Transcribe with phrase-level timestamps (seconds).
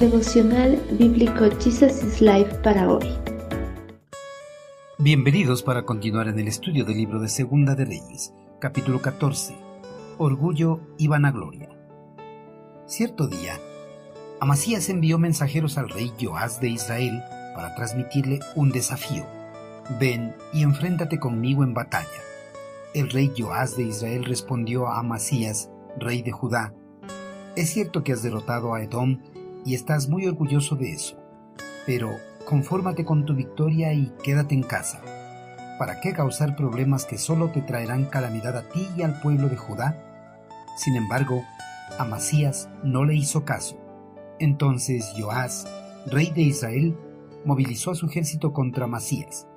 [0.00, 3.06] Devocional Bíblico Jesus is Life para hoy.
[4.98, 9.56] Bienvenidos para continuar en el estudio del libro de Segunda de Reyes, capítulo 14.
[10.18, 11.70] Orgullo y vanagloria.
[12.84, 13.58] Cierto día,
[14.38, 17.22] Amasías envió mensajeros al rey Joás de Israel
[17.54, 19.24] para transmitirle un desafío.
[19.98, 22.20] Ven y enfréntate conmigo en batalla.
[22.92, 26.74] El rey Joás de Israel respondió a Amasías, rey de Judá,
[27.56, 29.18] es cierto que has derrotado a Edom
[29.66, 31.16] y estás muy orgulloso de eso,
[31.84, 32.12] pero
[32.46, 35.02] confórmate con tu victoria y quédate en casa.
[35.78, 39.56] ¿Para qué causar problemas que solo te traerán calamidad a ti y al pueblo de
[39.56, 40.00] Judá?
[40.76, 41.42] Sin embargo,
[41.98, 43.76] Amasías no le hizo caso.
[44.38, 45.66] Entonces Joás,
[46.06, 46.96] rey de Israel,
[47.44, 49.48] movilizó a su ejército contra Amasías.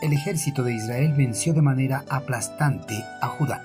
[0.00, 3.62] El ejército de Israel venció de manera aplastante a Judá.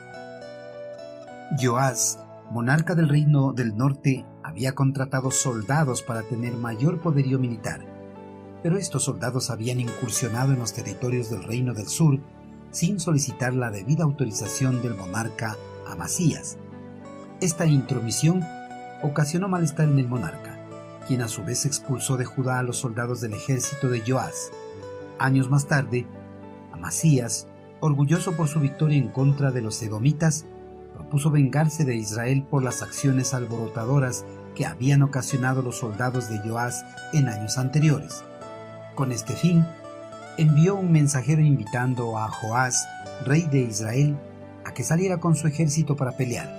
[1.61, 2.19] Joás
[2.51, 4.25] monarca del reino del norte,
[4.55, 7.81] había contratado soldados para tener mayor poderío militar,
[8.63, 12.19] pero estos soldados habían incursionado en los territorios del reino del sur
[12.71, 15.57] sin solicitar la debida autorización del monarca
[15.89, 16.55] Amasías.
[17.41, 18.45] Esta intromisión
[19.03, 20.57] ocasionó malestar en el monarca,
[21.05, 24.51] quien a su vez expulsó de Judá a los soldados del ejército de Joás.
[25.19, 26.07] Años más tarde,
[26.71, 27.49] Amasías,
[27.81, 30.45] orgulloso por su victoria en contra de los edomitas,
[30.93, 34.23] propuso vengarse de Israel por las acciones alborotadoras
[34.55, 38.23] que habían ocasionado los soldados de Joás en años anteriores.
[38.95, 39.65] Con este fin,
[40.37, 42.87] envió un mensajero invitando a Joás,
[43.25, 44.17] rey de Israel,
[44.65, 46.49] a que saliera con su ejército para pelear,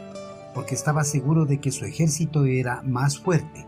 [0.55, 3.67] porque estaba seguro de que su ejército era más fuerte.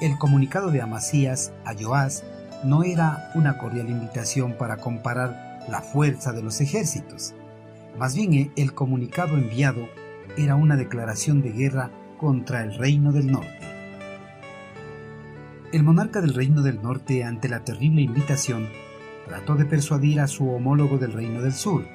[0.00, 2.24] El comunicado de Amasías a Joás
[2.64, 7.34] no era una cordial invitación para comparar la fuerza de los ejércitos,
[7.98, 9.88] más bien el comunicado enviado
[10.38, 11.90] era una declaración de guerra
[12.20, 13.60] contra el reino del norte.
[15.72, 18.68] El monarca del reino del norte, ante la terrible invitación,
[19.26, 21.86] trató de persuadir a su homólogo del reino del sur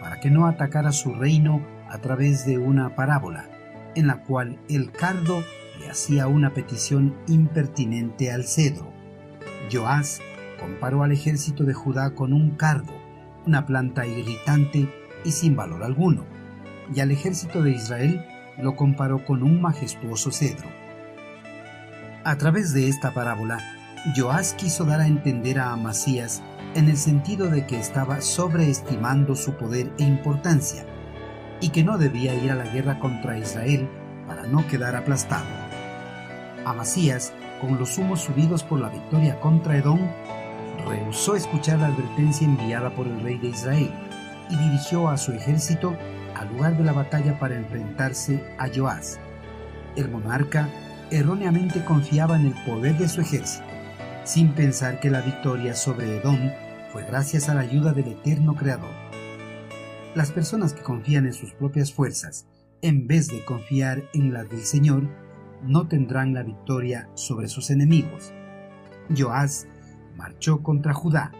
[0.00, 1.60] para que no atacara su reino
[1.90, 3.48] a través de una parábola,
[3.96, 5.42] en la cual el cardo
[5.80, 8.92] le hacía una petición impertinente al cedro.
[9.72, 10.20] Joás
[10.60, 12.92] comparó al ejército de Judá con un cardo,
[13.44, 14.88] una planta irritante
[15.24, 16.26] y sin valor alguno,
[16.94, 18.24] y al ejército de Israel
[18.58, 20.68] lo comparó con un majestuoso cedro.
[22.24, 23.58] A través de esta parábola,
[24.16, 26.42] Joás quiso dar a entender a Amasías
[26.74, 30.84] en el sentido de que estaba sobreestimando su poder e importancia,
[31.60, 33.88] y que no debía ir a la guerra contra Israel
[34.26, 35.46] para no quedar aplastado.
[36.64, 40.00] Amasías, con los humos subidos por la victoria contra Edom,
[40.86, 43.90] rehusó escuchar la advertencia enviada por el rey de Israel
[44.50, 45.96] y dirigió a su ejército
[46.44, 49.18] al lugar de la batalla para enfrentarse a Joás.
[49.96, 50.68] El monarca
[51.10, 53.64] erróneamente confiaba en el poder de su ejército,
[54.24, 56.50] sin pensar que la victoria sobre Edom
[56.92, 58.92] fue gracias a la ayuda del eterno Creador.
[60.14, 62.46] Las personas que confían en sus propias fuerzas,
[62.82, 65.08] en vez de confiar en la del Señor,
[65.62, 68.32] no tendrán la victoria sobre sus enemigos.
[69.16, 69.66] Joás
[70.16, 71.32] marchó contra Judá,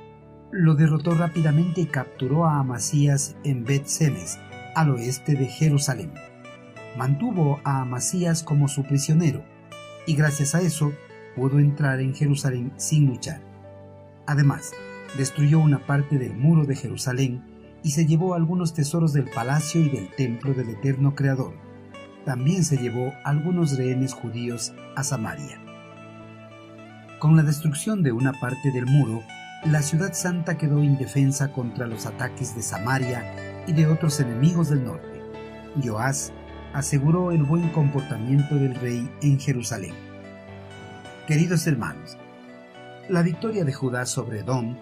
[0.50, 4.38] lo derrotó rápidamente y capturó a Amasías en Bet-Semes,
[4.74, 6.12] al oeste de Jerusalén.
[6.96, 9.44] Mantuvo a Amasías como su prisionero
[10.06, 10.92] y gracias a eso
[11.34, 13.40] pudo entrar en Jerusalén sin luchar.
[14.26, 14.72] Además,
[15.16, 17.42] destruyó una parte del muro de Jerusalén
[17.82, 21.54] y se llevó algunos tesoros del palacio y del templo del eterno Creador.
[22.24, 25.60] También se llevó algunos rehenes judíos a Samaria.
[27.18, 29.22] Con la destrucción de una parte del muro,
[29.64, 34.84] la ciudad santa quedó indefensa contra los ataques de Samaria y de otros enemigos del
[34.84, 35.22] norte.
[35.82, 36.32] Joás
[36.72, 39.94] aseguró el buen comportamiento del rey en Jerusalén.
[41.26, 42.18] Queridos hermanos,
[43.08, 44.76] la victoria de Judá sobre Edom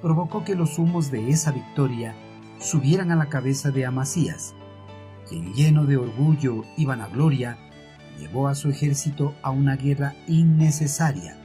[0.00, 2.14] provocó que los humos de esa victoria
[2.58, 4.54] subieran a la cabeza de Amasías,
[5.28, 7.58] quien lleno de orgullo y vanagloria
[8.18, 11.38] llevó a su ejército a una guerra innecesaria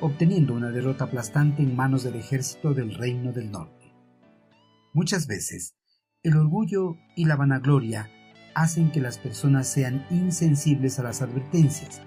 [0.00, 3.94] obteniendo una derrota aplastante en manos del ejército del Reino del Norte.
[4.92, 5.74] Muchas veces,
[6.26, 8.10] el orgullo y la vanagloria
[8.54, 12.02] hacen que las personas sean insensibles a las advertencias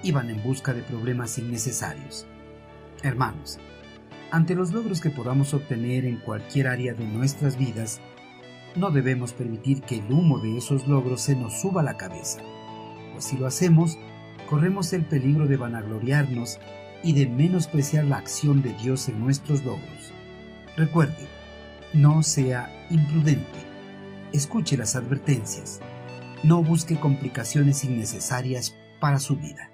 [0.00, 2.24] y van en busca de problemas innecesarios.
[3.02, 3.58] Hermanos,
[4.30, 8.00] ante los logros que podamos obtener en cualquier área de nuestras vidas,
[8.76, 12.38] no debemos permitir que el humo de esos logros se nos suba a la cabeza,
[13.12, 13.98] pues si lo hacemos,
[14.48, 16.60] corremos el peligro de vanagloriarnos
[17.02, 20.12] y de menospreciar la acción de Dios en nuestros logros.
[20.76, 21.26] Recuerde,
[21.92, 23.58] no sea imprudente.
[24.32, 25.80] Escuche las advertencias.
[26.42, 29.70] No busque complicaciones innecesarias para su vida.